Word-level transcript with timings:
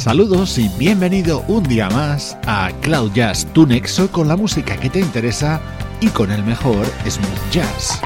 Saludos 0.00 0.56
y 0.56 0.66
bienvenido 0.78 1.44
un 1.46 1.62
día 1.62 1.90
más 1.90 2.38
a 2.46 2.70
Cloud 2.80 3.12
Jazz, 3.12 3.46
tu 3.52 3.66
nexo 3.66 4.10
con 4.10 4.28
la 4.28 4.34
música 4.34 4.74
que 4.80 4.88
te 4.88 4.98
interesa 4.98 5.60
y 6.00 6.08
con 6.08 6.32
el 6.32 6.42
mejor 6.42 6.86
smooth 7.06 7.50
jazz. 7.52 8.00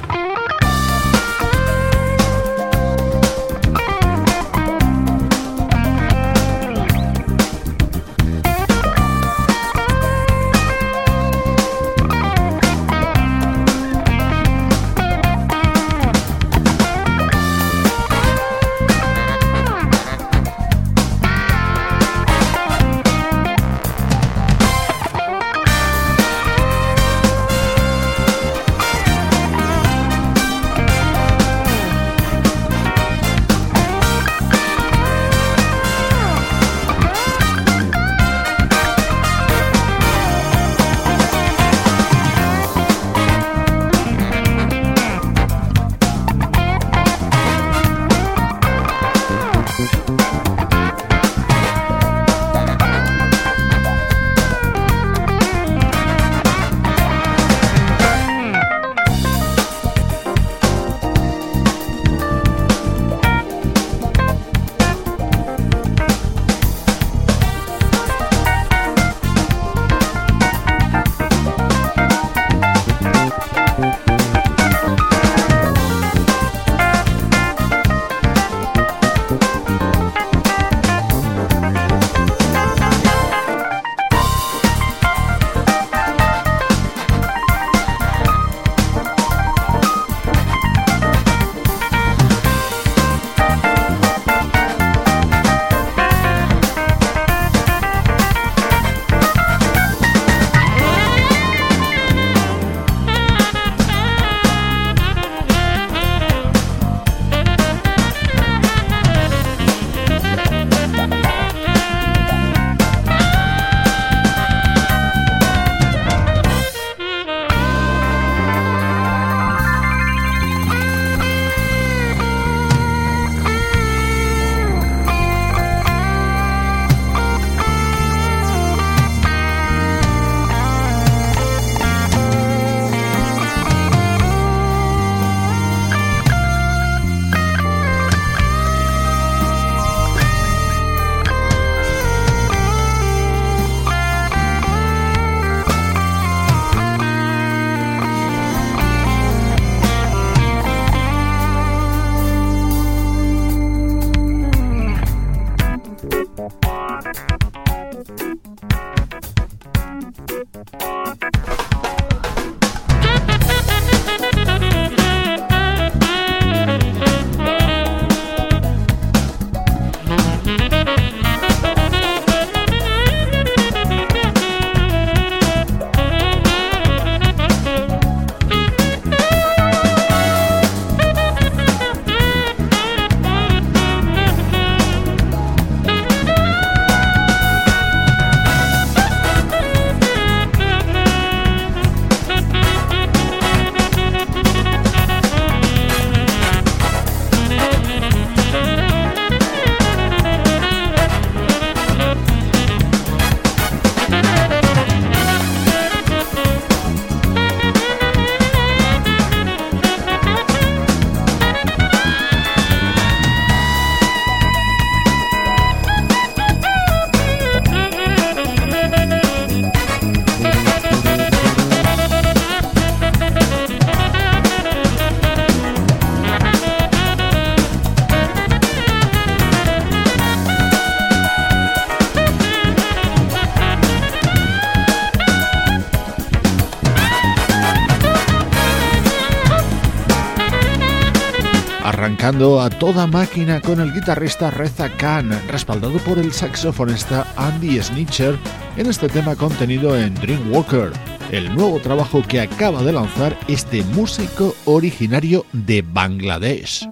A 242.27 242.71
toda 242.71 243.07
máquina 243.07 243.61
con 243.61 243.81
el 243.81 243.93
guitarrista 243.93 244.51
Reza 244.51 244.89
Khan, 244.89 245.31
respaldado 245.49 245.99
por 245.99 246.19
el 246.19 246.33
saxofonista 246.33 247.27
Andy 247.37 247.79
Snitcher 247.83 248.39
en 248.79 248.87
este 248.87 249.09
tema 249.09 249.37
contenido 249.37 249.95
en 249.95 250.15
Dreamwalker, 250.15 250.91
el 251.33 251.55
nuevo 251.55 251.79
trabajo 251.81 252.23
que 252.27 252.41
acaba 252.41 252.83
de 252.83 252.95
lanzar 252.95 253.39
este 253.47 253.85
músico 253.85 254.55
originario 254.65 255.45
de 255.53 255.83
Bangladesh. 255.83 256.89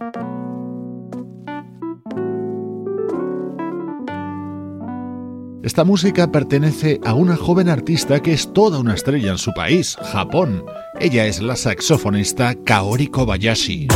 Esta 5.63 5.85
música 5.85 6.31
pertenece 6.31 7.01
a 7.07 7.15
una 7.15 7.37
joven 7.37 7.71
artista 7.71 8.21
que 8.21 8.35
es 8.35 8.53
toda 8.53 8.81
una 8.81 8.93
estrella 8.93 9.31
en 9.31 9.39
su 9.39 9.55
país, 9.55 9.97
Japón. 10.13 10.63
Ella 11.01 11.25
es 11.25 11.41
la 11.41 11.57
saxofonista 11.57 12.55
Kaori 12.55 13.07
Kobayashi. 13.07 13.89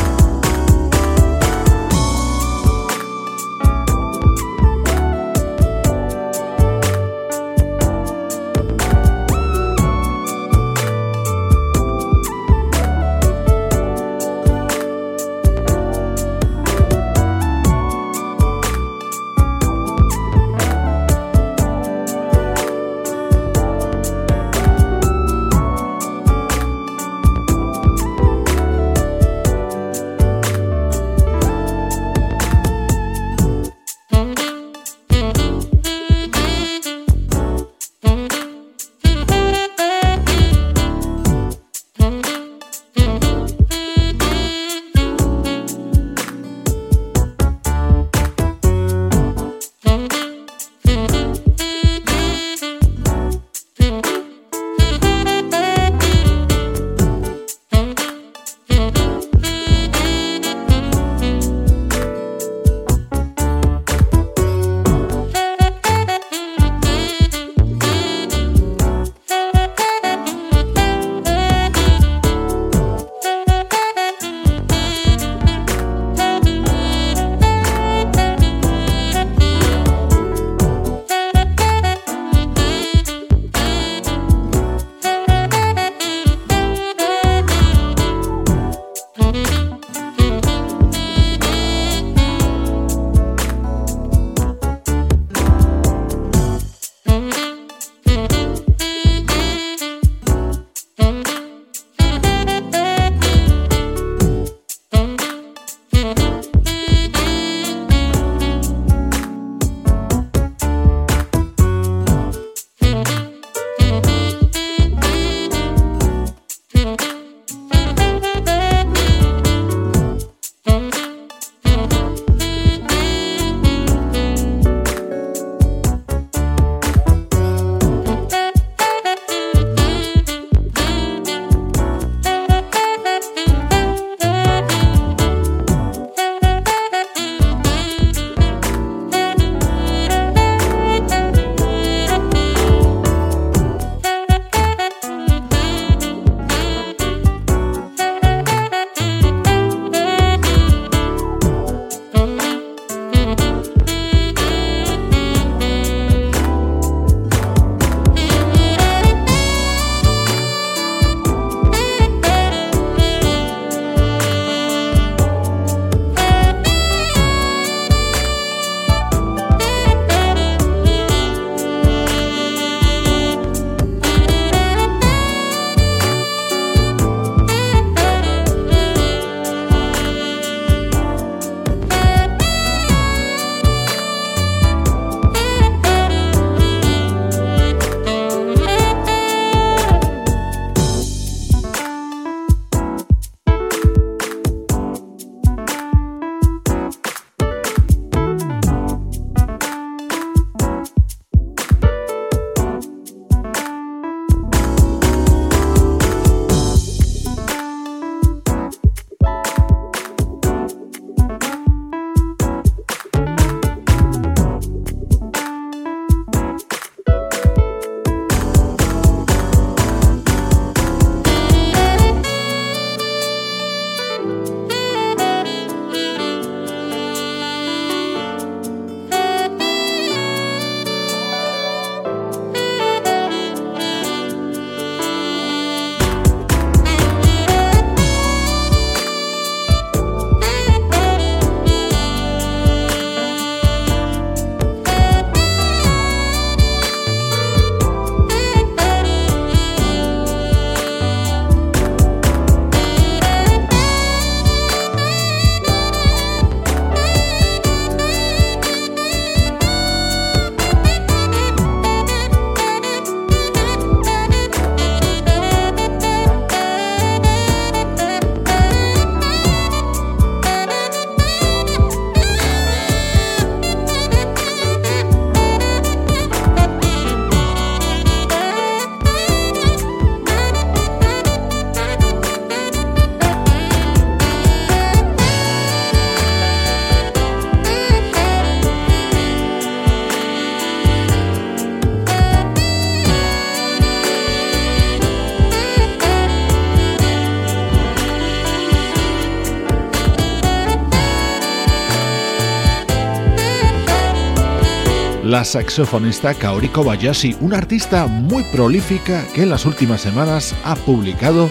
La 305.37 305.45
saxofonista 305.45 306.33
Kaori 306.33 306.69
Kobayashi, 306.69 307.37
una 307.43 307.59
artista 307.59 308.07
muy 308.07 308.43
prolífica 308.45 309.23
que 309.35 309.43
en 309.43 309.51
las 309.51 309.67
últimas 309.67 310.01
semanas 310.01 310.55
ha 310.65 310.75
publicado 310.77 311.51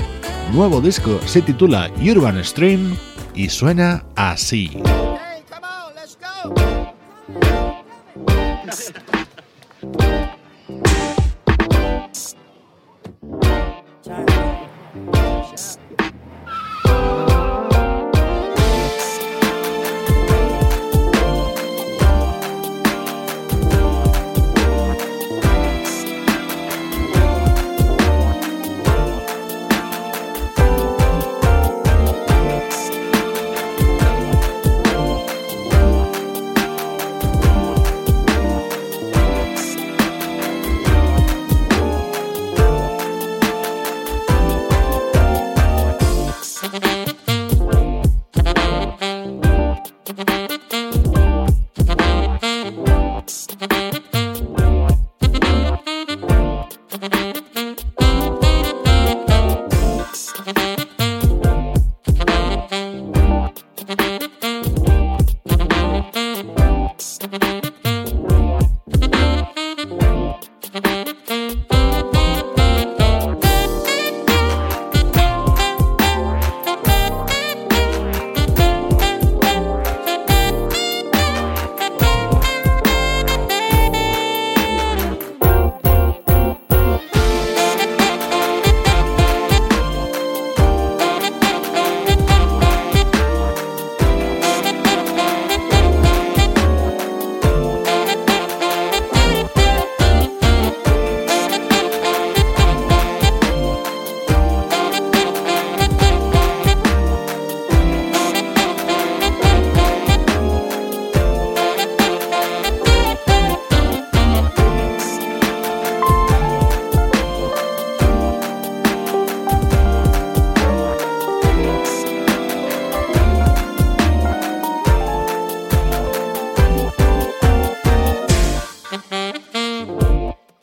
nuevo 0.51 0.82
disco, 0.82 1.20
se 1.27 1.44
titula 1.44 1.92
Urban 2.01 2.44
Stream 2.44 2.98
y 3.36 3.48
suena 3.50 4.04
así. 4.15 4.72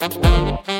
Música 0.02 0.71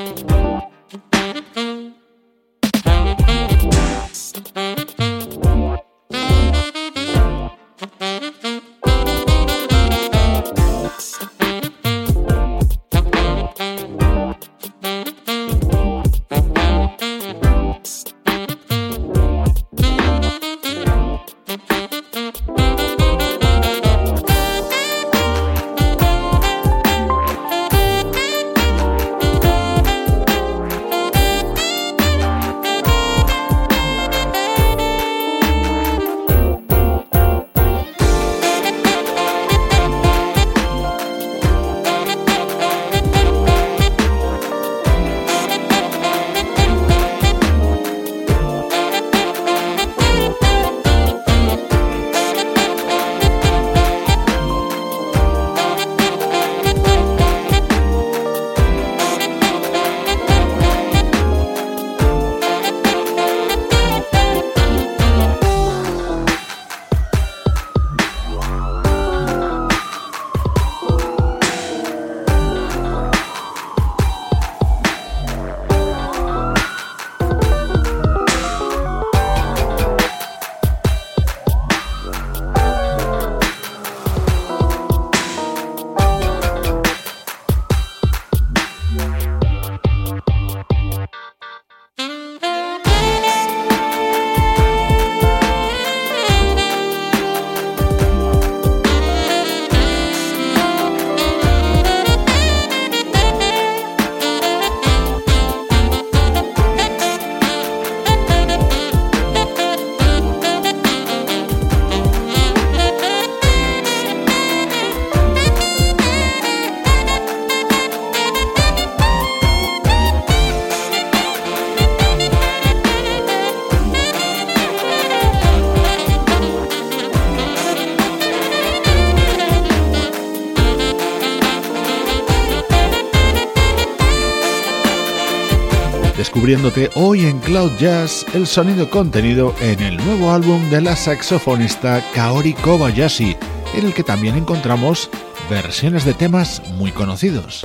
descubriéndote 136.53 136.91
hoy 137.01 137.25
en 137.25 137.39
Cloud 137.39 137.71
Jazz 137.79 138.27
el 138.35 138.47
sonido 138.47 138.91
contenido 138.91 139.55
en 139.63 139.81
el 139.81 139.97
nuevo 139.97 140.31
álbum 140.31 140.69
de 140.69 140.83
la 140.83 140.95
saxofonista 140.95 142.05
Kaori 142.15 142.53
Kobayashi, 142.53 143.37
en 143.75 143.87
el 143.87 143.95
que 143.95 144.03
también 144.03 144.37
encontramos 144.37 145.09
versiones 145.49 146.05
de 146.05 146.13
temas 146.13 146.63
muy 146.77 146.93
conocidos. 146.93 147.65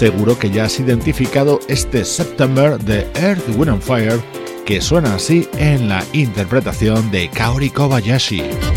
Seguro 0.00 0.38
que 0.38 0.50
ya 0.50 0.64
has 0.64 0.80
identificado 0.80 1.60
este 1.68 2.06
September 2.06 2.78
de 2.78 3.06
Earth, 3.16 3.46
Wind 3.54 3.68
and 3.68 3.82
Fire, 3.82 4.18
que 4.64 4.80
suena 4.80 5.14
así 5.14 5.46
en 5.58 5.90
la 5.90 6.02
interpretación 6.14 7.10
de 7.10 7.28
Kaori 7.28 7.68
Kobayashi. 7.68 8.69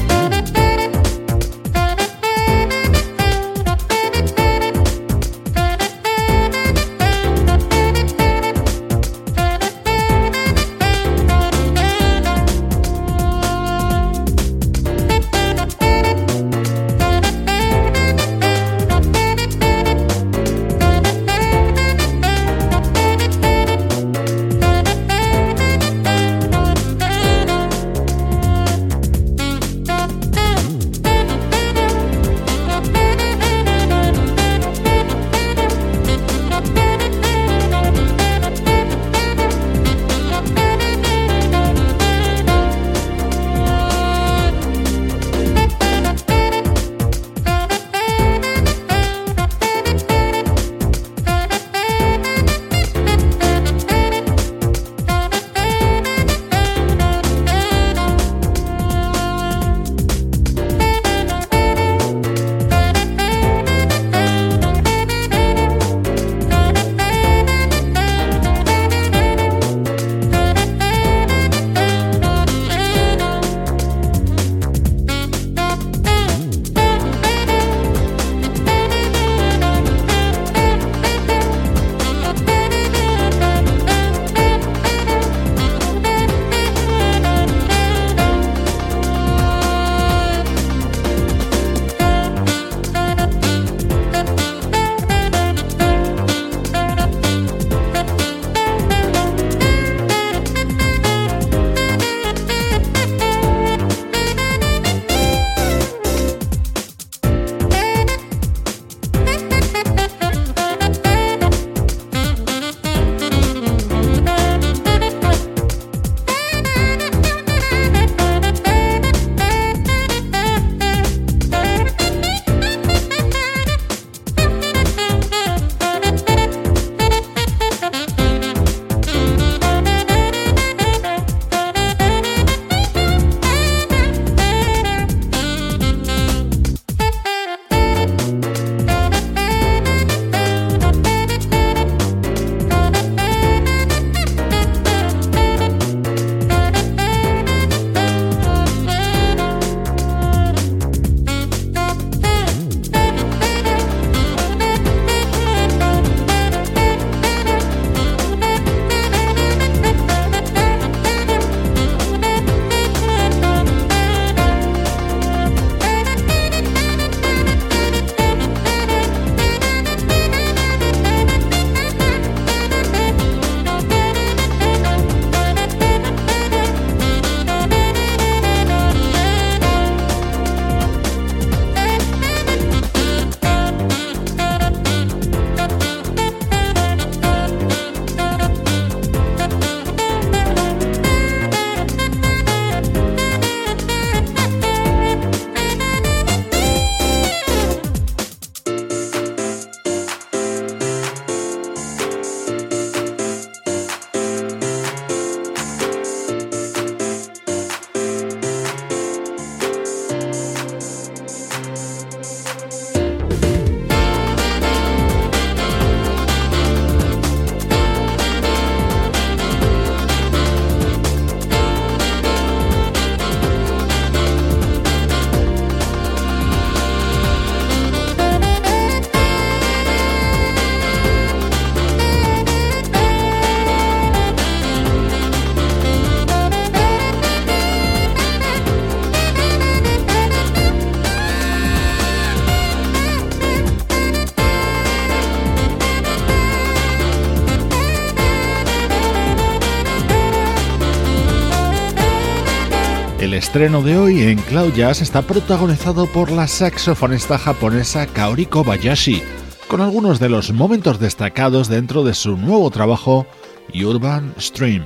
Estreno 253.54 253.84
de 253.84 253.96
hoy 253.96 254.24
en 254.24 254.40
Cloud 254.40 254.74
Jazz 254.74 255.00
está 255.04 255.22
protagonizado 255.22 256.08
por 256.08 256.32
la 256.32 256.48
saxofonista 256.48 257.38
japonesa 257.38 258.08
Kaori 258.08 258.48
Kobayashi, 258.48 259.22
con 259.68 259.80
algunos 259.80 260.20
de 260.20 260.28
los 260.28 260.52
momentos 260.52 261.00
destacados 261.00 261.68
dentro 261.68 262.04
de 262.04 262.16
su 262.16 262.36
nuevo 262.36 262.72
trabajo 262.72 263.28
Urban 263.76 264.34
Stream. 264.40 264.84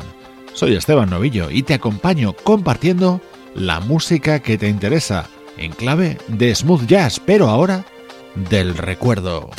Soy 0.52 0.76
Esteban 0.76 1.10
Novillo 1.10 1.50
y 1.50 1.64
te 1.64 1.76
acompaño 1.76 2.34
compartiendo 2.34 3.22
la 3.56 3.80
música 3.80 4.42
que 4.42 4.58
te 4.58 4.68
interesa 4.68 5.30
en 5.56 5.72
clave 5.72 6.18
de 6.28 6.54
smooth 6.54 6.88
jazz, 6.88 7.22
pero 7.26 7.48
ahora 7.48 7.86
del 8.36 8.78
recuerdo. 8.78 9.50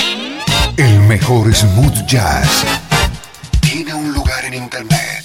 El 0.77 1.01
mejor 1.05 1.55
smooth 1.55 2.05
jazz 2.07 2.63
tiene 3.63 3.95
un 3.95 4.13
lugar 4.13 4.45
en 4.45 4.53
internet. 4.53 5.25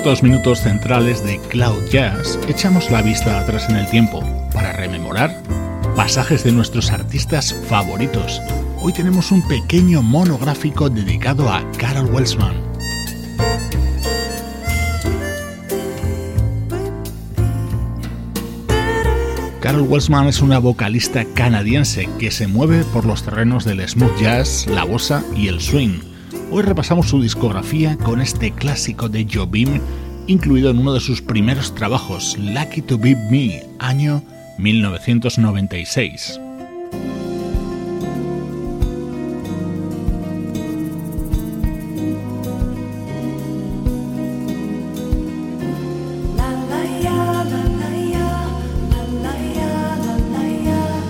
Estos 0.00 0.22
minutos 0.22 0.62
centrales 0.62 1.22
de 1.22 1.38
Cloud 1.50 1.84
Jazz 1.90 2.38
echamos 2.48 2.90
la 2.90 3.02
vista 3.02 3.38
atrás 3.38 3.68
en 3.68 3.76
el 3.76 3.86
tiempo 3.90 4.22
para 4.50 4.72
rememorar 4.72 5.42
pasajes 5.94 6.42
de 6.42 6.52
nuestros 6.52 6.90
artistas 6.90 7.54
favoritos. 7.68 8.40
Hoy 8.80 8.94
tenemos 8.94 9.30
un 9.30 9.46
pequeño 9.46 10.00
monográfico 10.00 10.88
dedicado 10.88 11.52
a 11.52 11.62
Carol 11.76 12.06
Welsman. 12.06 12.54
Carol 19.60 19.82
Welsman 19.82 20.28
es 20.28 20.40
una 20.40 20.60
vocalista 20.60 21.26
canadiense 21.34 22.08
que 22.18 22.30
se 22.30 22.46
mueve 22.46 22.84
por 22.84 23.04
los 23.04 23.22
terrenos 23.22 23.66
del 23.66 23.86
smooth 23.86 24.18
jazz, 24.18 24.66
la 24.66 24.84
bossa 24.84 25.22
y 25.36 25.48
el 25.48 25.60
swing 25.60 26.09
Hoy 26.52 26.62
repasamos 26.64 27.08
su 27.08 27.22
discografía 27.22 27.96
con 27.96 28.20
este 28.20 28.50
clásico 28.50 29.08
de 29.08 29.24
Jobim, 29.32 29.80
incluido 30.26 30.70
en 30.70 30.80
uno 30.80 30.92
de 30.92 30.98
sus 30.98 31.22
primeros 31.22 31.76
trabajos, 31.76 32.36
Lucky 32.38 32.82
to 32.82 32.98
Be 32.98 33.14
Me, 33.30 33.62
año 33.78 34.20
1996. 34.58 36.40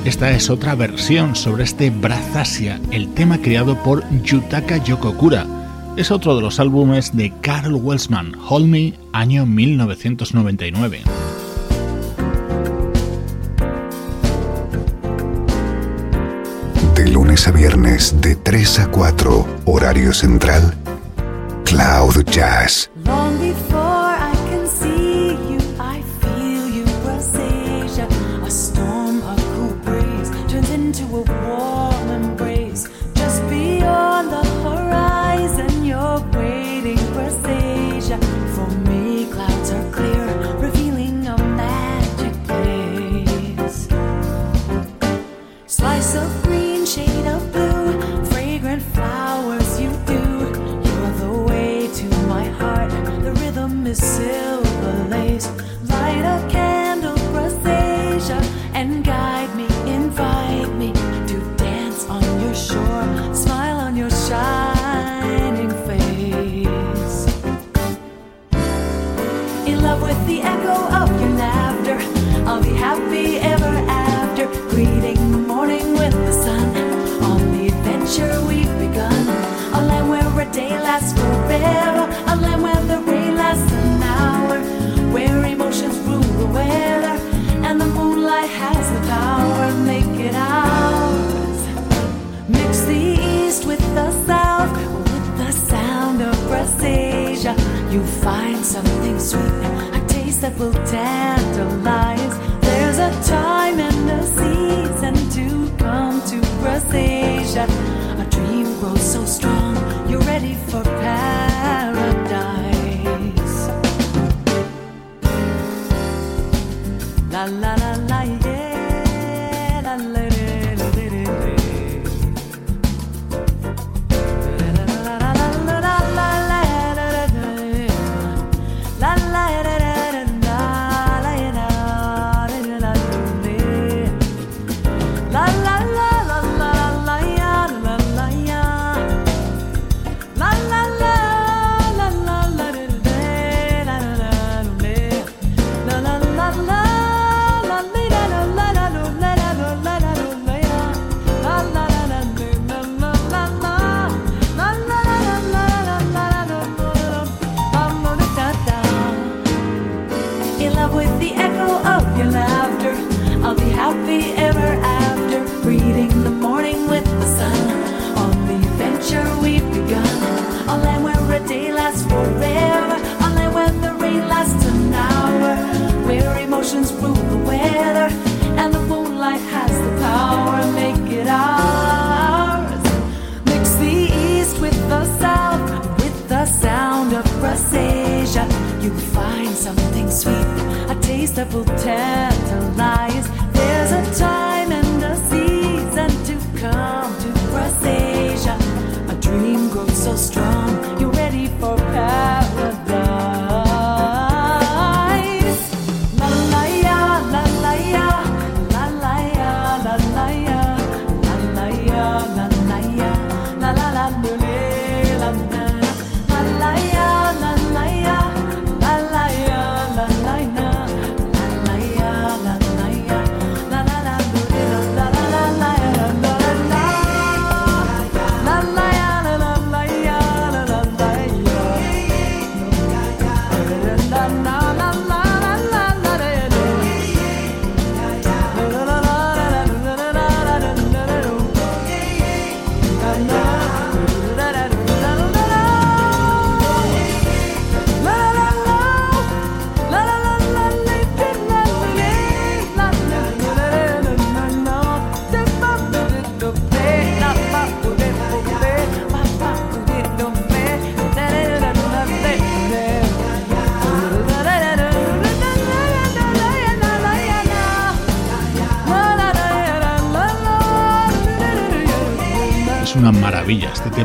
Esta 0.05 0.31
es 0.31 0.49
otra 0.49 0.75
versión 0.75 1.37
sobre 1.37 1.65
este 1.65 1.91
Brazasia, 1.91 2.81
el 2.91 3.13
tema 3.13 3.37
creado 3.37 3.77
por 3.83 4.03
Yutaka 4.23 4.79
Yokokura. 4.79 5.47
Es 5.99 6.11
otro 6.11 6.35
de 6.37 6.41
los 6.41 6.59
álbumes 6.59 7.15
de 7.15 7.35
Carl 7.43 7.75
Welsman, 7.75 8.35
Hold 8.49 8.67
Me, 8.67 8.95
año 9.13 9.45
1999. 9.45 11.03
De 16.95 17.09
lunes 17.11 17.47
a 17.47 17.51
viernes, 17.51 18.19
de 18.23 18.37
3 18.37 18.79
a 18.81 18.87
4, 18.91 19.47
horario 19.67 20.15
central, 20.15 20.75
Cloud 21.67 22.25
Jazz. 22.25 22.91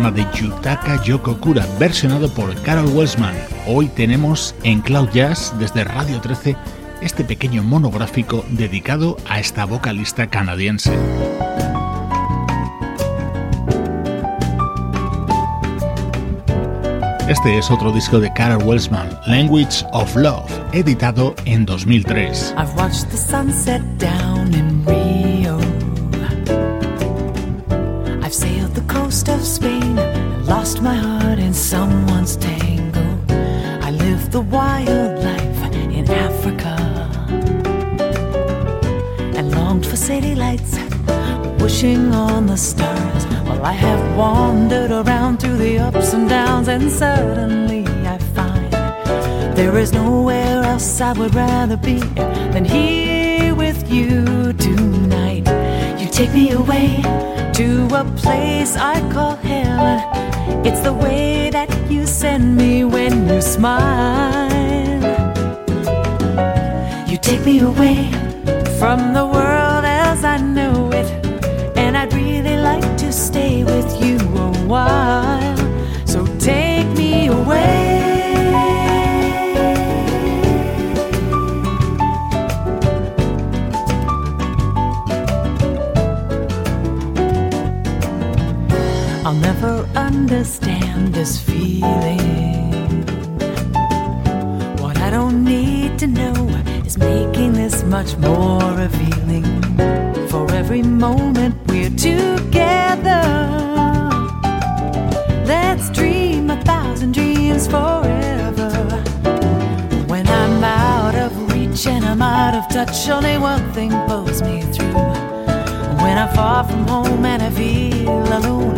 Tema 0.05 0.11
de 0.11 0.25
Yutaka 0.37 1.01
Yokokura, 1.03 1.65
versionado 1.79 2.29
por 2.29 2.53
Carol 2.61 2.87
Welsman. 2.87 3.35
Hoy 3.67 3.87
tenemos 3.87 4.53
en 4.63 4.81
Cloud 4.81 5.09
Jazz, 5.11 5.53
desde 5.57 5.83
Radio 5.83 6.19
13, 6.21 6.55
este 7.01 7.23
pequeño 7.23 7.63
monográfico 7.63 8.43
dedicado 8.49 9.17
a 9.27 9.39
esta 9.39 9.65
vocalista 9.65 10.27
canadiense. 10.27 10.93
Este 17.27 17.57
es 17.57 17.71
otro 17.71 17.91
disco 17.91 18.19
de 18.19 18.31
Carol 18.33 18.61
Welsman, 18.63 19.09
Language 19.25 19.83
of 19.93 20.15
Love, 20.15 20.51
editado 20.73 21.33
en 21.45 21.65
2003. 21.65 22.53
I've 22.57 22.75
watched 22.75 23.09
the 23.09 23.17
sunset 23.17 23.81
down 23.97 24.53
in 24.53 24.64
the 34.35 34.41
wild 34.41 35.23
life 35.23 35.73
in 35.97 36.11
Africa 36.11 36.75
and 39.37 39.49
longed 39.55 39.85
for 39.85 39.95
city 39.95 40.35
lights, 40.35 40.77
wishing 41.63 42.13
on 42.13 42.45
the 42.45 42.57
stars. 42.57 43.23
While 43.47 43.63
I 43.63 43.71
have 43.71 44.17
wandered 44.17 44.91
around 44.91 45.39
through 45.39 45.55
the 45.55 45.79
ups 45.79 46.11
and 46.11 46.27
downs, 46.27 46.67
and 46.67 46.91
suddenly 46.91 47.87
I 48.05 48.17
find 48.35 48.73
there 49.55 49.77
is 49.77 49.93
nowhere 49.93 50.63
else 50.63 50.99
I 50.99 51.13
would 51.13 51.33
rather 51.33 51.77
be 51.77 51.99
than 52.53 52.65
here 52.65 53.55
with 53.55 53.89
you 53.89 54.51
tonight. 54.67 55.47
You 55.97 56.09
take 56.09 56.33
me 56.33 56.51
away 56.51 57.01
to 57.53 57.87
a 58.01 58.03
place 58.17 58.75
I 58.75 58.99
call 59.13 59.37
heaven. 59.37 59.97
It's 60.67 60.81
the 60.81 60.91
way 60.91 61.49
that 61.51 61.69
you 61.89 62.05
send 62.05 62.57
me 62.57 62.74
you 63.35 63.41
smile. 63.41 65.03
You 67.05 67.17
take 67.17 67.45
me 67.45 67.59
away 67.59 68.09
from 68.79 69.13
the 69.13 69.25
world 69.25 69.83
as 69.83 70.23
I 70.23 70.37
know 70.37 70.89
it, 70.93 71.09
and 71.75 71.97
I'd 71.97 72.13
really 72.13 72.55
like 72.55 72.97
to 72.97 73.11
stay 73.11 73.65
with 73.65 74.01
you 74.01 74.17
a 74.37 74.51
while. 74.71 75.57
So 76.05 76.25
take 76.39 76.87
me 76.97 77.27
away. 77.27 77.73
I'll 89.25 89.41
never 89.49 89.89
understand 89.95 91.13
this 91.13 91.37
feeling. 91.37 92.44
Much 98.03 98.17
more 98.17 98.73
revealing. 98.73 99.45
For 100.27 100.51
every 100.51 100.83
moment 100.83 101.55
we're 101.67 101.95
together, 102.11 103.23
let's 105.45 105.89
dream 105.91 106.49
a 106.49 106.59
thousand 106.63 107.13
dreams 107.13 107.67
forever. 107.67 108.69
When 110.11 110.27
I'm 110.27 110.61
out 110.61 111.15
of 111.15 111.31
reach 111.53 111.87
and 111.87 112.03
I'm 112.03 112.21
out 112.21 112.53
of 112.59 112.67
touch, 112.67 113.07
only 113.07 113.37
one 113.37 113.63
thing 113.71 113.91
pulls 114.09 114.41
me 114.41 114.63
through. 114.73 115.07
When 116.03 116.17
I'm 116.23 116.35
far 116.35 116.65
from 116.65 116.85
home 116.89 117.23
and 117.23 117.41
I 117.43 117.49
feel 117.49 118.27
alone, 118.39 118.75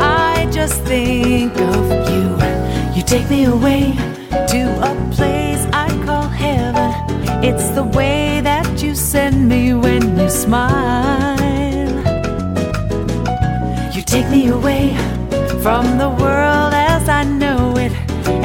I 0.00 0.50
just 0.50 0.82
think 0.82 1.52
of 1.56 1.84
you. 2.12 2.26
You 2.96 3.02
take 3.04 3.30
me 3.30 3.44
away 3.44 3.92
to 4.52 4.60
a 4.90 4.92
place 5.14 5.62
I 5.72 5.88
call 6.04 6.26
heaven. 6.26 6.90
It's 7.42 7.68
the 7.70 7.84
way 7.84 8.39
me 9.50 9.74
when 9.74 10.16
you 10.16 10.30
smile. 10.30 11.36
You 13.92 14.02
take 14.02 14.28
me 14.30 14.46
away 14.46 14.94
from 15.64 15.98
the 15.98 16.08
world 16.22 16.72
as 16.72 17.08
I 17.08 17.24
know 17.24 17.76
it, 17.76 17.92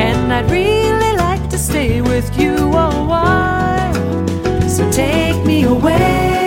and 0.06 0.34
I'd 0.34 0.50
really 0.50 1.14
like 1.16 1.48
to 1.52 1.60
stay 1.60 2.02
with 2.02 2.28
you 2.40 2.56
a 2.88 2.90
while. 3.12 3.94
So 4.68 4.90
take 4.92 5.46
me 5.46 5.64
away. 5.66 6.45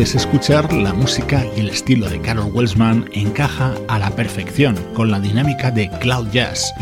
Puedes 0.00 0.14
escuchar, 0.14 0.72
la 0.72 0.94
música 0.94 1.44
y 1.54 1.60
el 1.60 1.68
estilo 1.68 2.08
de 2.08 2.22
Carol 2.22 2.50
Welsman 2.54 3.10
encaja 3.12 3.74
a 3.86 3.98
la 3.98 4.08
perfección 4.16 4.74
con 4.94 5.10
la 5.10 5.20
dinámica 5.20 5.70
de 5.70 5.90
Cloud 6.00 6.28
Jazz. 6.30 6.72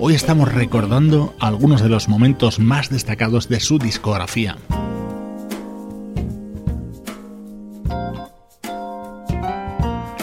Hoy 0.00 0.14
estamos 0.14 0.52
recordando 0.52 1.36
algunos 1.38 1.82
de 1.82 1.88
los 1.88 2.08
momentos 2.08 2.58
más 2.58 2.90
destacados 2.90 3.48
de 3.48 3.60
su 3.60 3.78
discografía. 3.78 4.56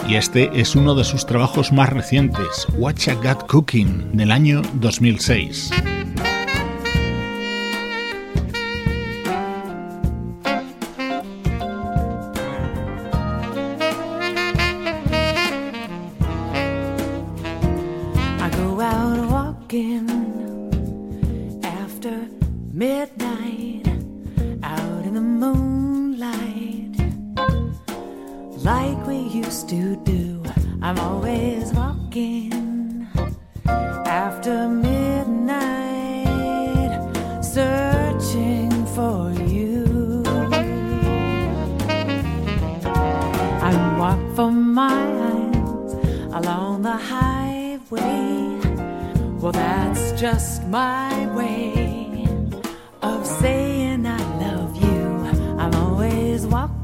Y 0.06 0.16
este 0.16 0.50
es 0.52 0.76
uno 0.76 0.94
de 0.94 1.04
sus 1.04 1.24
trabajos 1.24 1.72
más 1.72 1.88
recientes, 1.88 2.66
Watch 2.76 3.08
a 3.08 3.14
Got 3.14 3.46
Cooking, 3.46 4.10
del 4.12 4.30
año 4.30 4.60
2006. 4.74 5.70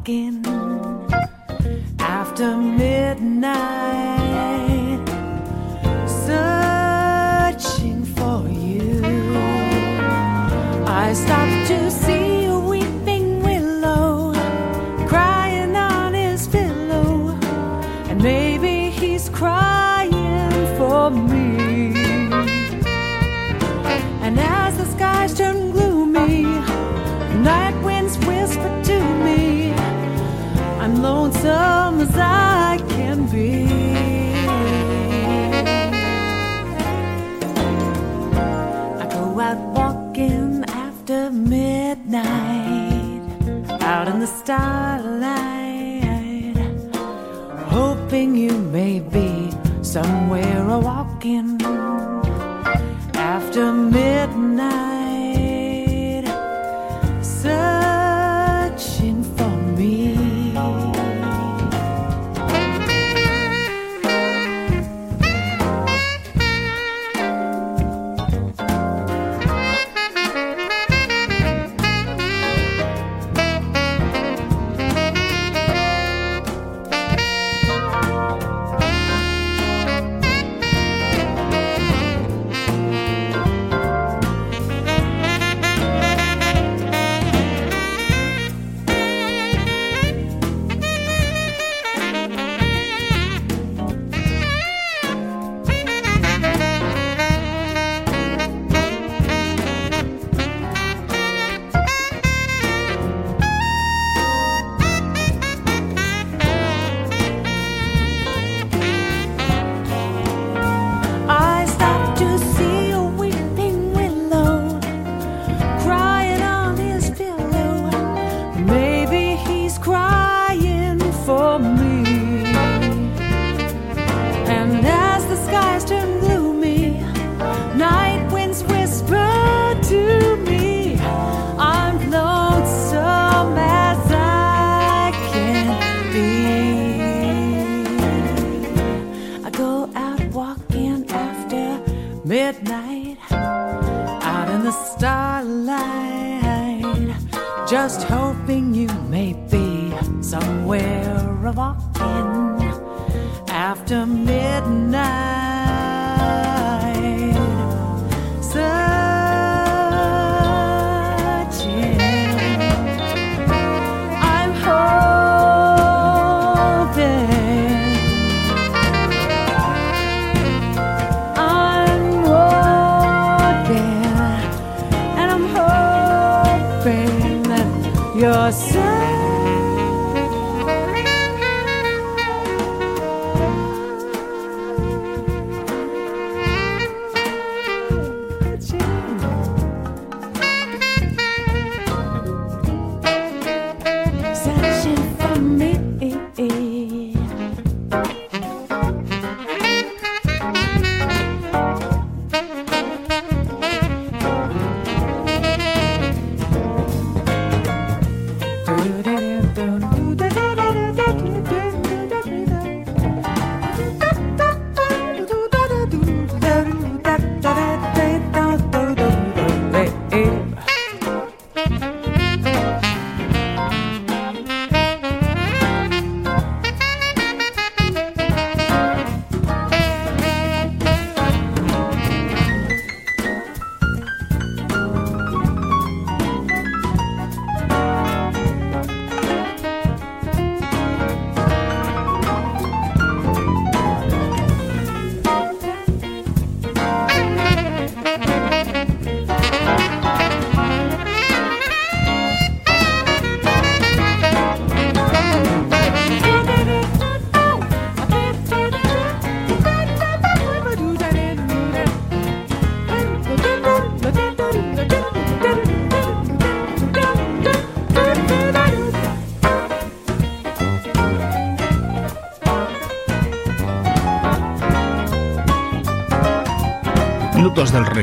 In. 0.09 0.38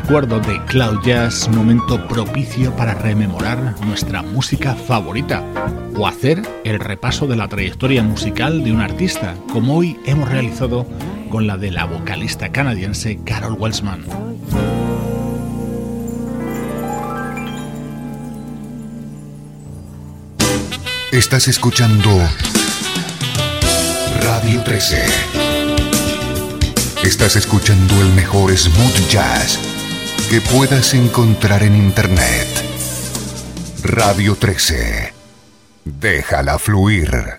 Recuerdo 0.02 0.42
de 0.42 0.62
Cloud 0.66 1.04
Jazz, 1.06 1.48
momento 1.48 2.06
propicio 2.10 2.76
para 2.76 2.96
rememorar 2.96 3.80
nuestra 3.86 4.22
música 4.22 4.76
favorita 4.76 5.42
o 5.96 6.06
hacer 6.06 6.42
el 6.66 6.82
repaso 6.82 7.28
de 7.28 7.38
la 7.38 7.48
trayectoria 7.48 8.04
musical 8.04 8.62
de 8.66 8.74
un 8.74 8.82
artista, 8.82 9.36
como 9.54 9.78
hoy 9.78 9.98
hemos 10.06 10.28
realizado 10.28 10.86
con 11.30 11.48
la 11.48 11.56
de 11.56 11.72
la 11.72 11.86
vocalista 11.86 12.52
canadiense 12.52 13.22
Carol 13.24 13.56
Welsman. 13.58 14.04
Estás 21.14 21.48
escuchando 21.48 22.10
Radio 24.22 24.62
13. 24.62 25.06
Estás 27.06 27.38
escuchando 27.38 28.02
el 28.02 28.10
mejor 28.10 28.52
smooth 28.58 29.10
jazz 29.10 29.65
que 30.30 30.42
puedas 30.42 30.94
encontrar 30.94 31.64
en 31.64 31.76
Internet. 31.76 32.48
Radio 33.84 34.36
13. 34.36 35.14
Déjala 35.84 36.58
fluir. 36.58 37.35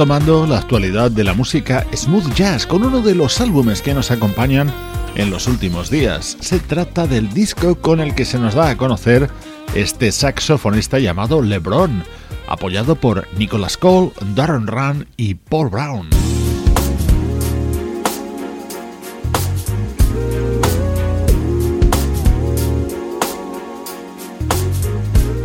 Retomando 0.00 0.46
la 0.46 0.56
actualidad 0.56 1.10
de 1.10 1.24
la 1.24 1.34
música 1.34 1.86
smooth 1.94 2.32
jazz 2.32 2.66
con 2.66 2.84
uno 2.84 3.02
de 3.02 3.14
los 3.14 3.38
álbumes 3.38 3.82
que 3.82 3.92
nos 3.92 4.10
acompañan 4.10 4.72
en 5.14 5.28
los 5.28 5.46
últimos 5.46 5.90
días. 5.90 6.38
Se 6.40 6.58
trata 6.58 7.06
del 7.06 7.34
disco 7.34 7.74
con 7.74 8.00
el 8.00 8.14
que 8.14 8.24
se 8.24 8.38
nos 8.38 8.54
da 8.54 8.70
a 8.70 8.78
conocer 8.78 9.28
este 9.74 10.10
saxofonista 10.10 10.98
llamado 10.98 11.42
LeBron, 11.42 12.02
apoyado 12.48 12.94
por 12.94 13.28
Nicholas 13.36 13.76
Cole, 13.76 14.12
Darren 14.34 14.66
Run 14.66 15.06
y 15.18 15.34
Paul 15.34 15.68
Brown. 15.68 16.19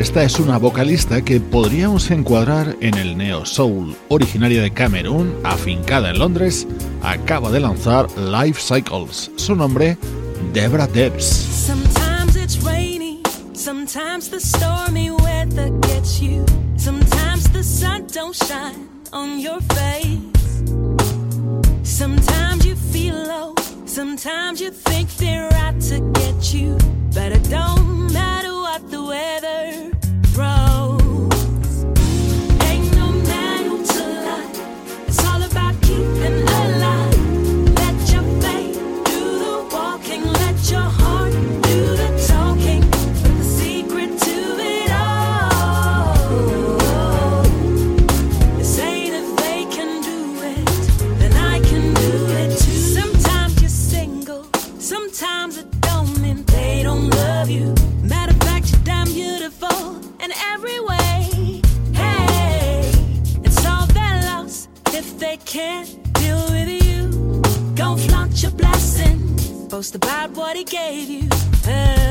Esta 0.05 0.23
es 0.23 0.39
una 0.39 0.59
vocalista 0.59 1.23
que 1.23 1.39
podríamos 1.39 2.11
encuadrar 2.11 2.77
en 2.79 2.93
el 2.93 3.17
neo 3.17 3.43
soul, 3.43 3.97
originaria 4.07 4.61
de 4.61 4.71
Camerún, 4.71 5.33
afincada 5.43 6.11
en 6.11 6.19
Londres, 6.19 6.67
acaba 7.01 7.49
de 7.49 7.59
lanzar 7.59 8.07
Life 8.15 8.61
Cycles. 8.61 9.31
Su 9.35 9.55
nombre, 9.55 9.97
Debra 10.53 10.85
Debs. 10.85 11.25
Sometimes 13.55 14.29
the 14.29 14.39
stormy 14.39 15.09
weather 15.09 15.71
gets 15.81 16.21
you, 16.21 16.45
sometimes 16.77 17.51
the 17.51 17.63
sun 17.63 18.05
don't 18.13 18.35
shine 18.35 18.87
on 19.11 19.39
your 19.39 19.59
face. 19.73 20.61
Sometimes 21.81 22.63
you 22.63 22.75
feel 22.75 23.15
low, 23.15 23.55
sometimes 23.85 24.61
you 24.61 24.69
think 24.69 25.09
they're 25.17 25.51
out 25.65 25.81
to 25.89 25.99
get 26.13 26.53
you, 26.53 26.77
but 27.11 27.31
it 27.31 27.49
don't 27.49 28.13
matter 28.13 28.53
what 28.53 28.87
the 28.91 29.01
weather 29.01 29.94
boast 69.75 69.93
about 69.93 70.29
what 70.31 70.55
he 70.55 70.63
gave 70.63 71.09
you. 71.09 72.04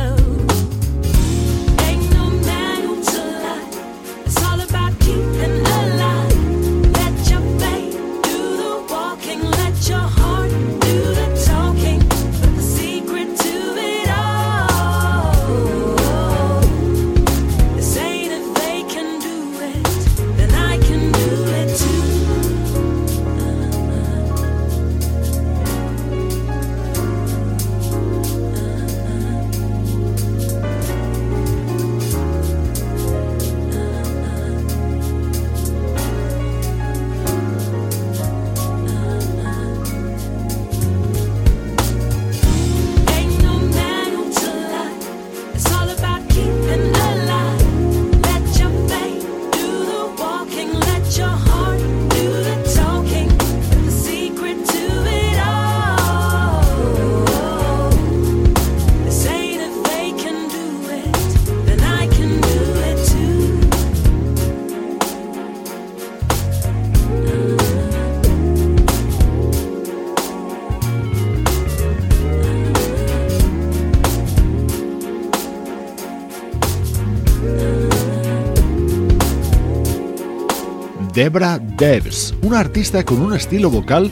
Debra 81.24 81.58
Debs, 81.58 82.34
una 82.42 82.60
artista 82.60 83.02
con 83.02 83.22
un 83.22 83.32
estilo 83.32 83.70
vocal 83.70 84.10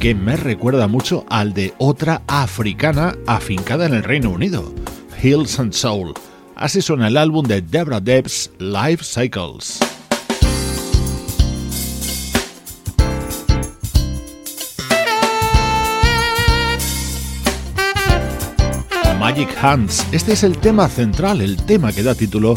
que 0.00 0.12
me 0.12 0.36
recuerda 0.36 0.88
mucho 0.88 1.24
al 1.28 1.54
de 1.54 1.72
otra 1.78 2.22
africana 2.26 3.14
afincada 3.28 3.86
en 3.86 3.94
el 3.94 4.02
Reino 4.02 4.30
Unido, 4.30 4.74
Hills 5.22 5.60
and 5.60 5.72
Soul. 5.72 6.14
Así 6.56 6.82
suena 6.82 7.06
el 7.06 7.16
álbum 7.16 7.46
de 7.46 7.62
Debra 7.62 8.00
Debs, 8.00 8.50
Life 8.58 9.04
Cycles. 9.04 9.78
Magic 19.20 19.56
Hands, 19.62 20.06
este 20.10 20.32
es 20.32 20.42
el 20.42 20.58
tema 20.58 20.88
central, 20.88 21.40
el 21.40 21.56
tema 21.56 21.92
que 21.92 22.02
da 22.02 22.16
título 22.16 22.54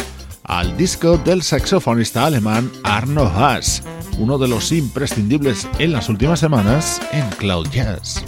al 0.61 0.77
disco 0.77 1.17
del 1.17 1.41
saxofonista 1.41 2.27
alemán 2.27 2.71
Arno 2.83 3.23
Haas, 3.23 3.81
uno 4.19 4.37
de 4.37 4.47
los 4.47 4.71
imprescindibles 4.71 5.67
en 5.79 5.91
las 5.91 6.07
últimas 6.07 6.39
semanas 6.39 7.01
en 7.11 7.27
Cloud 7.31 7.67
Jazz. 7.71 8.23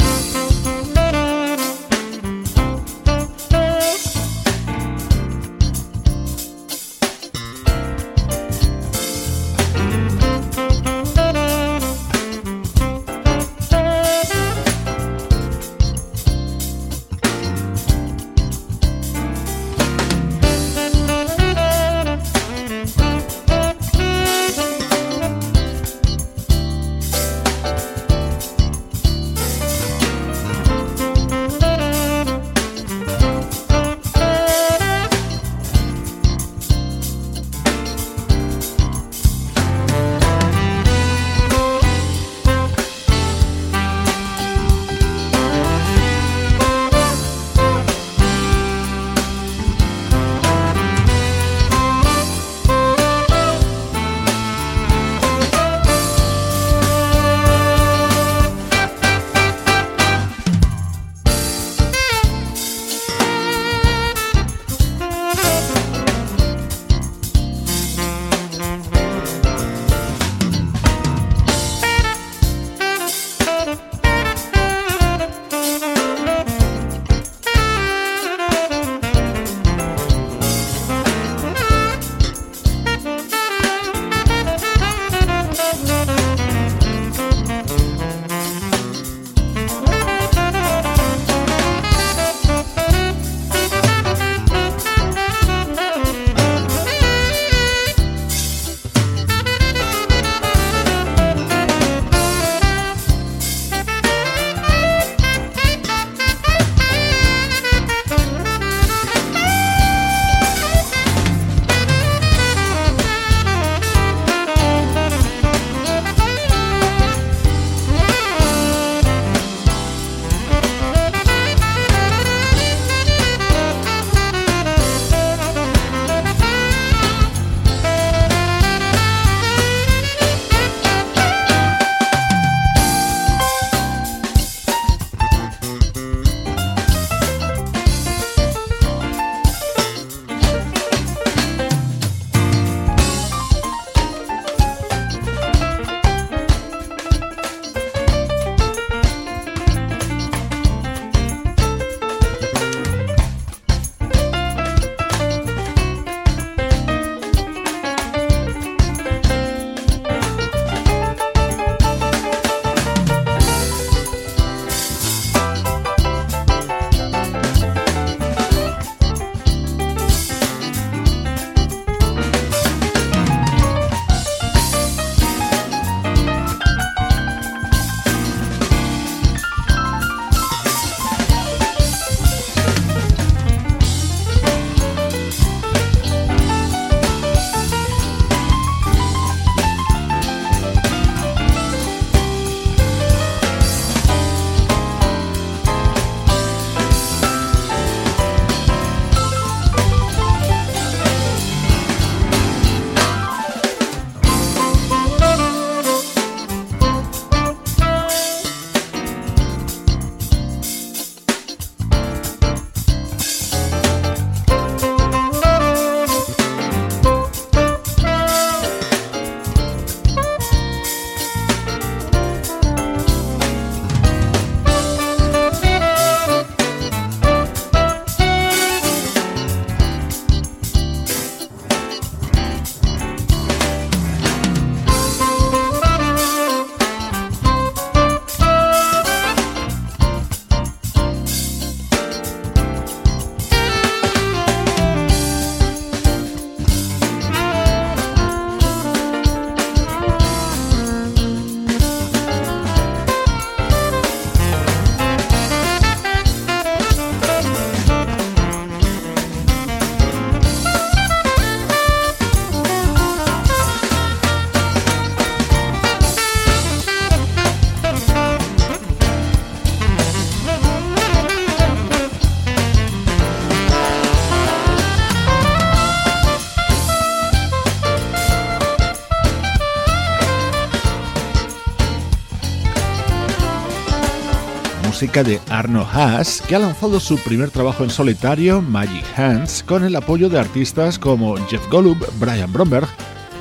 de 285.22 285.40
Arno 285.50 285.88
Haas, 285.94 286.42
que 286.42 286.56
ha 286.56 286.60
lanzado 286.60 287.00
su 287.00 287.20
primer 287.20 287.52
trabajo 287.52 287.84
en 287.84 287.92
solitario, 287.92 288.64
Magic 288.64 289.06
Hands, 289.16 289.62
con 289.62 289.84
el 289.84 289.96
apoyo 289.96 290.28
de 290.28 290.40
artistas 290.40 290.98
como 290.98 291.38
Jeff 291.48 291.70
Golub, 291.70 291.98
Brian 292.20 292.52
Bromberg, 292.52 292.88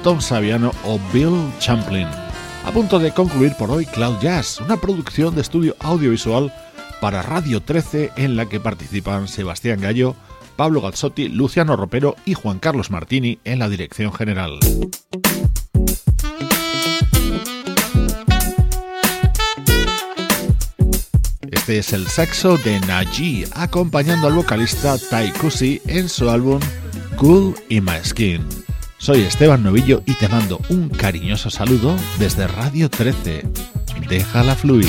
Tom 0.03 0.21
Saviano 0.21 0.73
o 0.85 1.01
Bill 1.15 1.51
Champlin. 1.61 2.07
A 2.67 2.73
punto 2.73 2.99
de 2.99 3.13
concluir 3.13 3.55
por 3.59 3.71
hoy 3.71 3.87
Cloud 3.87 4.21
Jazz, 4.21 4.61
una 4.61 4.77
producción 4.77 5.35
de 5.35 5.41
estudio 5.41 5.75
audiovisual 5.81 6.53
para 7.01 7.23
Radio 7.23 7.63
13 7.63 8.13
en 8.17 8.37
la 8.37 8.47
que 8.47 8.61
participan 8.61 9.27
Sebastián 9.27 9.81
Gallo, 9.81 10.15
Pablo 10.57 10.83
Gazzotti, 10.83 11.29
Luciano 11.29 11.75
Ropero 11.77 12.17
y 12.27 12.35
Juan 12.35 12.59
Carlos 12.59 12.91
Martini 12.91 13.39
en 13.45 13.59
la 13.59 13.71
dirección 13.71 14.13
general. 14.13 14.59
Este 21.63 21.79
es 21.79 21.93
el 21.93 22.09
saxo 22.09 22.59
de 22.59 22.81
Najee 22.81 23.47
acompañando 23.53 24.27
al 24.27 24.33
vocalista 24.33 24.99
Ty 24.99 25.31
Cusi 25.41 25.81
en 25.87 26.09
su 26.09 26.29
álbum 26.29 26.59
Cool 27.15 27.55
in 27.69 27.85
My 27.85 28.03
Skin. 28.03 28.45
Soy 28.99 29.21
Esteban 29.21 29.63
Novillo 29.63 30.03
y 30.05 30.15
te 30.15 30.27
mando 30.29 30.61
un 30.71 30.89
cariñoso 30.89 31.51
saludo 31.51 31.95
desde 32.19 32.49
Radio 32.49 32.91
13. 32.91 33.45
Déjala 34.09 34.57
fluir. 34.57 34.89